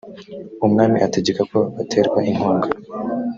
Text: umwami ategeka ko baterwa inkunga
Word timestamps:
umwami 0.65 0.97
ategeka 1.07 1.41
ko 1.51 1.59
baterwa 1.75 2.19
inkunga 2.29 2.67